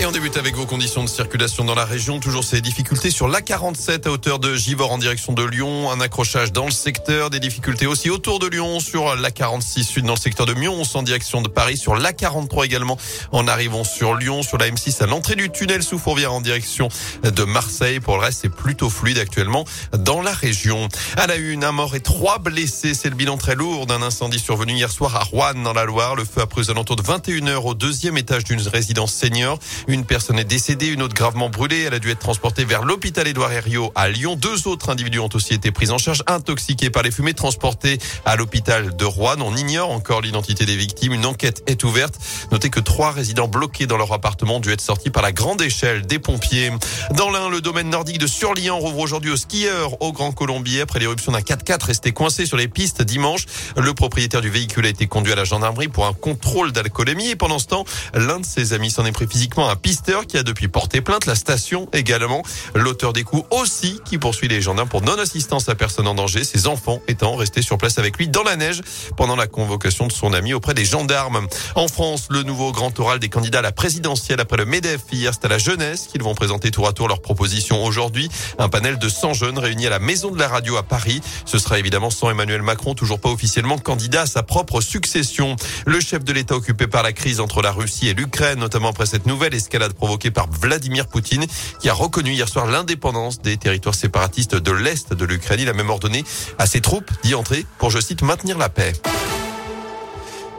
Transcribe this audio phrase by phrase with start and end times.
[0.00, 2.18] Et on débute avec vos conditions de circulation dans la région.
[2.18, 5.90] Toujours ces difficultés sur l'A47 à hauteur de Givor en direction de Lyon.
[5.92, 7.30] Un accrochage dans le secteur.
[7.30, 11.02] Des difficultés aussi autour de Lyon sur l'A46 sud dans le secteur de Mions en
[11.04, 11.76] direction de Paris.
[11.76, 12.98] Sur l'A43 également
[13.30, 14.42] en arrivant sur Lyon.
[14.42, 16.88] Sur la M6 à l'entrée du tunnel sous Fourvière en direction
[17.22, 18.00] de Marseille.
[18.00, 19.64] Pour le reste, c'est plutôt fluide actuellement
[19.96, 20.88] dans la région.
[21.16, 22.94] À la une, un mort et trois blessés.
[22.94, 26.16] C'est le bilan très lourd d'un incendie survenu hier soir à Rouen dans la Loire.
[26.16, 29.60] Le feu a pris aux alentours de 21h au deuxième étage d'une résidence senior.
[29.86, 31.82] Une personne est décédée, une autre gravement brûlée.
[31.82, 34.34] Elle a dû être transportée vers l'hôpital Édouard Herriot à Lyon.
[34.36, 38.36] Deux autres individus ont aussi été pris en charge, intoxiqués par les fumées, transportés à
[38.36, 39.36] l'hôpital de Rouen.
[39.40, 41.12] On ignore encore l'identité des victimes.
[41.12, 42.14] Une enquête est ouverte.
[42.50, 45.60] Notez que trois résidents bloqués dans leur appartement ont dû être sortis par la grande
[45.60, 46.70] échelle des pompiers.
[47.12, 50.98] Dans l'un, le domaine nordique de Surlian rouvre aujourd'hui aux skieurs au Grand Colombier après
[50.98, 53.44] l'éruption d'un 4x4 resté coincé sur les pistes dimanche.
[53.76, 57.36] Le propriétaire du véhicule a été conduit à la gendarmerie pour un contrôle d'alcoolémie et
[57.36, 60.42] pendant ce temps, l'un de ses amis s'en est pris physiquement à pisteur qui a
[60.42, 61.26] depuis porté plainte.
[61.26, 62.42] La station également.
[62.74, 66.44] L'auteur des coups aussi qui poursuit les gendarmes pour non-assistance à personne en danger.
[66.44, 68.82] Ses enfants étant restés sur place avec lui dans la neige
[69.16, 71.46] pendant la convocation de son ami auprès des gendarmes.
[71.74, 75.32] En France, le nouveau grand oral des candidats à la présidentielle après le MEDEF hier,
[75.34, 78.28] c'est à la jeunesse qu'ils vont présenter tour à tour leurs propositions aujourd'hui.
[78.58, 81.20] Un panel de 100 jeunes réunis à la Maison de la Radio à Paris.
[81.44, 85.56] Ce sera évidemment sans Emmanuel Macron, toujours pas officiellement candidat à sa propre succession.
[85.86, 89.06] Le chef de l'État occupé par la crise entre la Russie et l'Ukraine, notamment après
[89.06, 91.46] cette nouvelle escalade provoqué par Vladimir Poutine,
[91.80, 95.60] qui a reconnu hier soir l'indépendance des territoires séparatistes de l'Est de l'Ukraine.
[95.60, 96.24] Il a même ordonné
[96.58, 98.92] à ses troupes d'y entrer pour, je cite, maintenir la paix.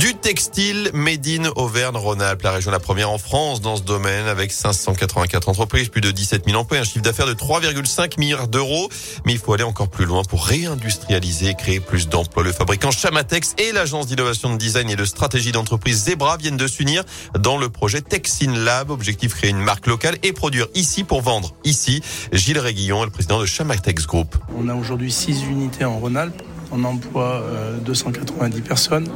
[0.00, 4.50] Du textile made in Auvergne-Rhône-Alpes, la région la première en France dans ce domaine avec
[4.50, 8.88] 584 entreprises, plus de 17 000 emplois, un chiffre d'affaires de 3,5 milliards d'euros.
[9.26, 12.42] Mais il faut aller encore plus loin pour réindustrialiser et créer plus d'emplois.
[12.42, 16.66] Le fabricant Chamatex et l'agence d'innovation de design et de stratégie d'entreprise Zebra viennent de
[16.66, 17.04] s'unir
[17.38, 18.90] dans le projet Texin Lab.
[18.90, 22.00] Objectif créer une marque locale et produire ici pour vendre ici.
[22.32, 24.34] Gilles Réguillon est le président de Chamatex Group.
[24.56, 26.42] On a aujourd'hui 6 unités en Rhône-Alpes
[26.72, 27.42] on emploie
[27.84, 29.08] 290 euh, personnes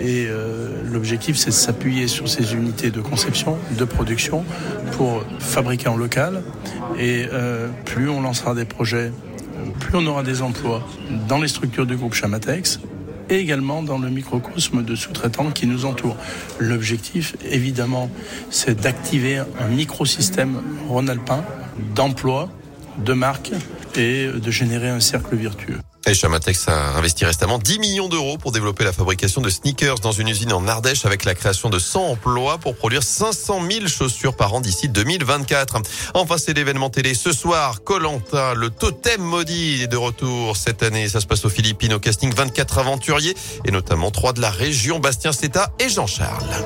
[0.00, 4.44] et euh, l'objectif c'est de s'appuyer sur ces unités de conception, de production
[4.92, 6.42] pour fabriquer en local
[6.98, 9.12] et euh, plus on lancera des projets,
[9.80, 10.86] plus on aura des emplois
[11.28, 12.80] dans les structures du groupe Chamatex
[13.30, 16.16] et également dans le microcosme de sous-traitants qui nous entourent.
[16.58, 18.10] L'objectif, évidemment,
[18.48, 21.44] c'est d'activer un microsystème rhône-alpin
[21.94, 22.48] d'emploi,
[23.04, 23.52] de marque
[23.96, 25.78] et de générer un cercle vertueux.
[26.14, 30.28] Chamatex a investi récemment 10 millions d'euros pour développer la fabrication de sneakers dans une
[30.28, 34.54] usine en Ardèche avec la création de 100 emplois pour produire 500 000 chaussures par
[34.54, 35.76] an d'ici 2024.
[36.14, 37.82] Enfin, c'est l'événement télé ce soir.
[37.84, 41.08] Colanta, le totem maudit est de retour cette année.
[41.08, 44.98] Ça se passe aux Philippines au casting 24 aventuriers et notamment trois de la région
[45.00, 46.64] Bastien Seta et Jean-Charles.